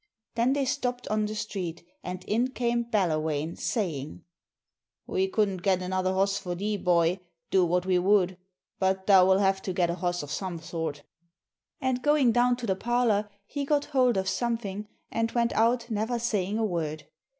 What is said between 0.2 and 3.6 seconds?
Then they stopped on the street and in came Ballawhane